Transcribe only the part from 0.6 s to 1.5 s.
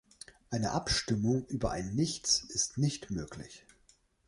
Abstimmung